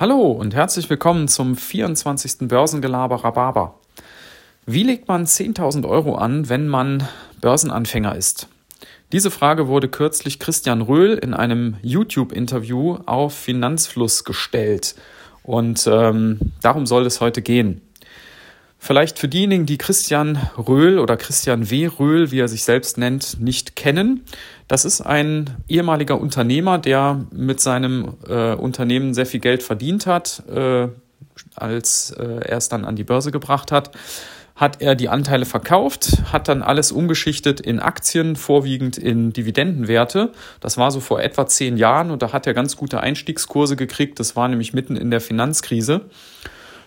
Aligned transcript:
Hallo 0.00 0.30
und 0.30 0.54
herzlich 0.54 0.88
willkommen 0.88 1.28
zum 1.28 1.58
24. 1.58 2.48
Börsengelaber 2.48 3.16
Rhabarber. 3.16 3.74
Wie 4.64 4.82
legt 4.82 5.08
man 5.08 5.26
10.000 5.26 5.86
Euro 5.86 6.14
an, 6.14 6.48
wenn 6.48 6.68
man 6.68 7.06
Börsenanfänger 7.42 8.16
ist? 8.16 8.48
Diese 9.12 9.30
Frage 9.30 9.68
wurde 9.68 9.90
kürzlich 9.90 10.38
Christian 10.38 10.80
Röhl 10.80 11.18
in 11.18 11.34
einem 11.34 11.76
YouTube-Interview 11.82 12.96
auf 13.04 13.34
Finanzfluss 13.34 14.24
gestellt. 14.24 14.94
Und 15.42 15.86
ähm, 15.86 16.40
darum 16.62 16.86
soll 16.86 17.04
es 17.04 17.20
heute 17.20 17.42
gehen. 17.42 17.82
Vielleicht 18.82 19.18
für 19.18 19.28
diejenigen, 19.28 19.66
die 19.66 19.76
Christian 19.76 20.38
Röhl 20.56 20.98
oder 20.98 21.18
Christian 21.18 21.68
W. 21.68 21.86
Röhl, 21.86 22.30
wie 22.30 22.40
er 22.40 22.48
sich 22.48 22.64
selbst 22.64 22.96
nennt, 22.96 23.38
nicht 23.38 23.76
kennen. 23.76 24.24
Das 24.68 24.86
ist 24.86 25.02
ein 25.02 25.50
ehemaliger 25.68 26.18
Unternehmer, 26.18 26.78
der 26.78 27.26
mit 27.30 27.60
seinem 27.60 28.14
äh, 28.26 28.54
Unternehmen 28.54 29.12
sehr 29.12 29.26
viel 29.26 29.40
Geld 29.40 29.62
verdient 29.62 30.06
hat, 30.06 30.42
äh, 30.48 30.88
als 31.54 32.12
äh, 32.12 32.24
er 32.24 32.56
es 32.56 32.70
dann 32.70 32.86
an 32.86 32.96
die 32.96 33.04
Börse 33.04 33.30
gebracht 33.30 33.70
hat 33.70 33.90
hat 34.56 34.82
er 34.82 34.94
die 34.94 35.08
Anteile 35.08 35.46
verkauft, 35.46 36.18
hat 36.32 36.46
dann 36.46 36.62
alles 36.62 36.92
umgeschichtet 36.92 37.60
in 37.60 37.80
Aktien, 37.80 38.36
vorwiegend 38.36 38.98
in 38.98 39.32
Dividendenwerte. 39.32 40.32
Das 40.60 40.76
war 40.76 40.90
so 40.90 41.00
vor 41.00 41.22
etwa 41.22 41.46
zehn 41.46 41.78
Jahren 41.78 42.10
und 42.10 42.20
da 42.20 42.34
hat 42.34 42.46
er 42.46 42.52
ganz 42.52 42.76
gute 42.76 43.00
Einstiegskurse 43.00 43.74
gekriegt. 43.74 44.20
Das 44.20 44.36
war 44.36 44.48
nämlich 44.48 44.74
mitten 44.74 44.96
in 44.96 45.10
der 45.10 45.22
Finanzkrise. 45.22 46.02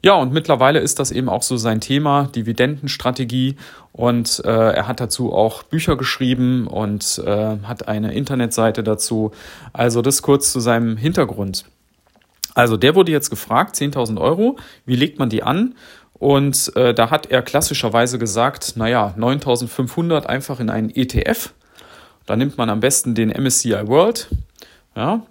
Ja, 0.00 0.14
und 0.14 0.32
mittlerweile 0.32 0.78
ist 0.78 1.00
das 1.00 1.10
eben 1.10 1.28
auch 1.28 1.42
so 1.42 1.56
sein 1.56 1.80
Thema, 1.80 2.30
Dividendenstrategie. 2.34 3.56
Und 3.92 4.42
äh, 4.44 4.48
er 4.50 4.86
hat 4.86 5.00
dazu 5.00 5.32
auch 5.32 5.64
Bücher 5.64 5.96
geschrieben 5.96 6.68
und 6.68 7.20
äh, 7.24 7.56
hat 7.64 7.88
eine 7.88 8.14
Internetseite 8.14 8.84
dazu. 8.84 9.32
Also 9.72 10.00
das 10.00 10.22
kurz 10.22 10.52
zu 10.52 10.60
seinem 10.60 10.96
Hintergrund. 10.96 11.64
Also 12.54 12.76
der 12.76 12.94
wurde 12.94 13.10
jetzt 13.12 13.30
gefragt, 13.30 13.74
10.000 13.74 14.20
Euro, 14.20 14.56
wie 14.86 14.96
legt 14.96 15.18
man 15.18 15.30
die 15.30 15.42
an? 15.42 15.74
Und 16.14 16.72
äh, 16.76 16.94
da 16.94 17.10
hat 17.10 17.26
er 17.26 17.42
klassischerweise 17.42 18.18
gesagt, 18.18 18.76
naja, 18.76 19.14
9.500 19.16 20.26
einfach 20.26 20.60
in 20.60 20.70
einen 20.70 20.90
ETF. 20.90 21.52
Da 22.26 22.36
nimmt 22.36 22.58
man 22.58 22.70
am 22.70 22.80
besten 22.80 23.14
den 23.14 23.30
MSCI 23.30 23.86
World. 23.86 24.28
Ja, 24.96 25.22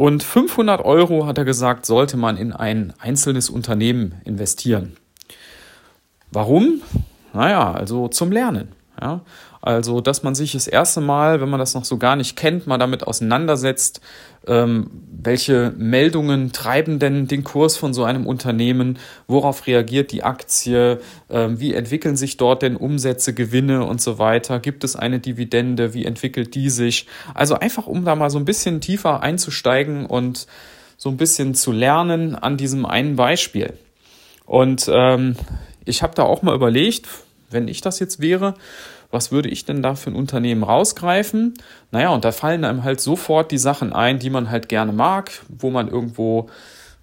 und 0.00 0.22
500 0.22 0.82
Euro, 0.82 1.26
hat 1.26 1.36
er 1.36 1.44
gesagt, 1.44 1.84
sollte 1.84 2.16
man 2.16 2.38
in 2.38 2.54
ein 2.54 2.94
einzelnes 3.00 3.50
Unternehmen 3.50 4.14
investieren. 4.24 4.96
Warum? 6.32 6.80
Naja, 7.34 7.72
also 7.72 8.08
zum 8.08 8.32
Lernen. 8.32 8.72
Ja? 9.00 9.20
Also, 9.62 10.00
dass 10.00 10.22
man 10.22 10.34
sich 10.34 10.52
das 10.52 10.66
erste 10.66 11.00
Mal, 11.00 11.40
wenn 11.40 11.50
man 11.50 11.60
das 11.60 11.74
noch 11.74 11.84
so 11.84 11.98
gar 11.98 12.16
nicht 12.16 12.34
kennt, 12.36 12.66
mal 12.66 12.78
damit 12.78 13.06
auseinandersetzt, 13.06 14.00
ähm, 14.46 14.90
welche 15.22 15.74
Meldungen 15.76 16.52
treiben 16.52 16.98
denn 16.98 17.26
den 17.26 17.44
Kurs 17.44 17.76
von 17.76 17.92
so 17.92 18.04
einem 18.04 18.26
Unternehmen, 18.26 18.98
worauf 19.26 19.66
reagiert 19.66 20.12
die 20.12 20.22
Aktie, 20.22 21.00
ähm, 21.28 21.60
wie 21.60 21.74
entwickeln 21.74 22.16
sich 22.16 22.38
dort 22.38 22.62
denn 22.62 22.76
Umsätze, 22.76 23.34
Gewinne 23.34 23.84
und 23.84 24.00
so 24.00 24.18
weiter, 24.18 24.60
gibt 24.60 24.82
es 24.82 24.96
eine 24.96 25.20
Dividende, 25.20 25.92
wie 25.92 26.06
entwickelt 26.06 26.54
die 26.54 26.70
sich. 26.70 27.06
Also 27.34 27.56
einfach, 27.56 27.86
um 27.86 28.06
da 28.06 28.14
mal 28.14 28.30
so 28.30 28.38
ein 28.38 28.46
bisschen 28.46 28.80
tiefer 28.80 29.22
einzusteigen 29.22 30.06
und 30.06 30.46
so 30.96 31.10
ein 31.10 31.18
bisschen 31.18 31.54
zu 31.54 31.72
lernen 31.72 32.34
an 32.34 32.56
diesem 32.56 32.86
einen 32.86 33.16
Beispiel. 33.16 33.74
Und 34.46 34.90
ähm, 34.92 35.36
ich 35.84 36.02
habe 36.02 36.14
da 36.14 36.22
auch 36.22 36.42
mal 36.42 36.54
überlegt, 36.54 37.06
wenn 37.50 37.68
ich 37.68 37.80
das 37.80 37.98
jetzt 37.98 38.20
wäre, 38.20 38.54
was 39.10 39.32
würde 39.32 39.48
ich 39.48 39.64
denn 39.64 39.82
da 39.82 39.94
für 39.94 40.10
ein 40.10 40.16
Unternehmen 40.16 40.62
rausgreifen? 40.62 41.54
Naja, 41.90 42.10
und 42.10 42.24
da 42.24 42.32
fallen 42.32 42.64
einem 42.64 42.84
halt 42.84 43.00
sofort 43.00 43.50
die 43.50 43.58
Sachen 43.58 43.92
ein, 43.92 44.18
die 44.18 44.30
man 44.30 44.50
halt 44.50 44.68
gerne 44.68 44.92
mag, 44.92 45.32
wo 45.48 45.70
man 45.70 45.88
irgendwo 45.88 46.48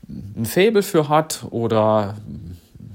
ein 0.08 0.45
Fable 0.45 0.84
für 0.84 1.09
hat 1.09 1.45
oder 1.50 2.16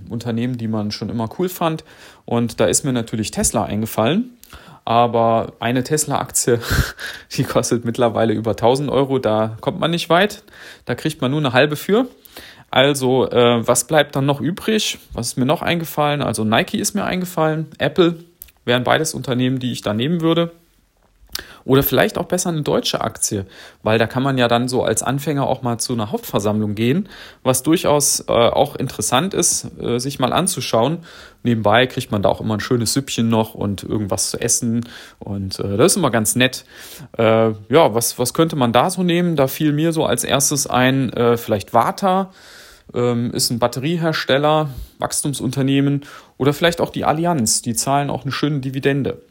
Unternehmen, 0.09 0.57
die 0.57 0.69
man 0.69 0.91
schon 0.91 1.11
immer 1.11 1.29
cool 1.39 1.49
fand. 1.49 1.85
Und 2.25 2.61
da 2.61 2.67
ist 2.67 2.85
mir 2.85 2.93
natürlich 2.93 3.31
Tesla 3.31 3.65
eingefallen. 3.65 4.39
Aber 4.85 5.53
eine 5.61 5.85
Tesla-Aktie, 5.85 6.59
die 7.37 7.45
kostet 7.45 7.85
mittlerweile 7.85 8.33
über 8.33 8.53
1000 8.53 8.91
Euro, 8.91 9.19
da 9.19 9.57
kommt 9.61 9.79
man 9.79 9.91
nicht 9.91 10.09
weit. 10.09 10.43
Da 10.87 10.95
kriegt 10.95 11.21
man 11.21 11.31
nur 11.31 11.41
eine 11.41 11.53
halbe 11.53 11.77
für. 11.77 12.07
Also, 12.73 13.29
äh, 13.29 13.67
was 13.69 13.87
bleibt 13.87 14.17
dann 14.17 14.25
noch 14.25 14.41
übrig? 14.41 14.99
Was 15.13 15.29
ist 15.29 15.37
mir 15.37 15.45
noch 15.45 15.61
eingefallen? 15.61 16.23
Also, 16.23 16.43
Nike 16.43 16.79
ist 16.79 16.95
mir 16.95 17.05
eingefallen, 17.05 17.67
Apple 17.77 18.17
wären 18.65 18.83
beides 18.83 19.13
Unternehmen, 19.13 19.59
die 19.59 19.73
ich 19.73 19.83
da 19.83 19.93
nehmen 19.93 20.23
würde. 20.23 20.53
Oder 21.67 21.83
vielleicht 21.83 22.17
auch 22.17 22.25
besser 22.25 22.49
eine 22.49 22.63
deutsche 22.63 23.03
Aktie, 23.03 23.45
weil 23.83 23.99
da 23.99 24.07
kann 24.07 24.23
man 24.23 24.39
ja 24.39 24.49
dann 24.49 24.69
so 24.69 24.85
als 24.85 25.03
Anfänger 25.03 25.47
auch 25.47 25.61
mal 25.61 25.79
zu 25.79 25.93
einer 25.93 26.11
Hauptversammlung 26.11 26.75
gehen, 26.75 27.11
was 27.43 27.63
durchaus 27.63 28.21
äh, 28.21 28.33
auch 28.33 28.75
interessant 28.75 29.35
ist, 29.35 29.69
äh, 29.79 29.99
sich 29.99 30.19
mal 30.19 30.33
anzuschauen. 30.33 30.99
Nebenbei 31.43 31.87
kriegt 31.87 32.11
man 32.11 32.23
da 32.23 32.31
auch 32.31 32.41
immer 32.41 32.55
ein 32.55 32.61
schönes 32.61 32.95
Süppchen 32.95 33.29
noch 33.29 33.55
und 33.55 33.83
irgendwas 33.83 34.31
zu 34.31 34.41
essen 34.41 34.89
und 35.19 35.61
äh, 35.61 35.77
das 35.77 35.93
ist 35.93 35.97
immer 35.99 36.11
ganz 36.11 36.37
nett. 36.37 36.65
Äh, 37.17 37.51
ja, 37.69 37.95
was, 37.95 38.19
was 38.19 38.35
könnte 38.35 38.57
man 38.57 38.73
da 38.73 38.91
so 38.91 39.03
nehmen? 39.03 39.37
Da 39.37 39.47
fiel 39.47 39.73
mir 39.73 39.93
so 39.93 40.05
als 40.05 40.25
erstes 40.25 40.67
ein, 40.67 41.13
äh, 41.13 41.37
vielleicht 41.37 41.75
Vata 41.75 42.31
ist 42.95 43.51
ein 43.51 43.59
Batteriehersteller, 43.59 44.71
Wachstumsunternehmen 44.99 46.03
oder 46.39 46.53
vielleicht 46.53 46.81
auch 46.81 46.91
die 46.91 47.05
Allianz, 47.05 47.63
die 47.63 47.75
zahlen 47.75 48.11
auch 48.11 48.23
eine 48.23 48.33
schöne 48.33 48.61
Dividende. 48.61 49.23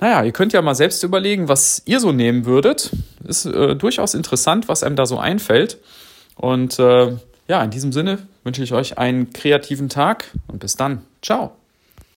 Naja, 0.00 0.24
ihr 0.24 0.32
könnt 0.32 0.52
ja 0.52 0.62
mal 0.62 0.74
selbst 0.74 1.04
überlegen, 1.04 1.48
was 1.48 1.82
ihr 1.84 2.00
so 2.00 2.10
nehmen 2.10 2.44
würdet. 2.44 2.90
Ist 3.24 3.46
äh, 3.46 3.76
durchaus 3.76 4.14
interessant, 4.14 4.68
was 4.68 4.82
einem 4.82 4.96
da 4.96 5.06
so 5.06 5.18
einfällt. 5.18 5.78
Und 6.34 6.80
äh, 6.80 7.16
ja, 7.46 7.62
in 7.62 7.70
diesem 7.70 7.92
Sinne 7.92 8.18
wünsche 8.42 8.64
ich 8.64 8.72
euch 8.72 8.98
einen 8.98 9.32
kreativen 9.32 9.88
Tag 9.88 10.24
und 10.48 10.58
bis 10.58 10.74
dann. 10.74 11.02
Ciao. 11.22 11.52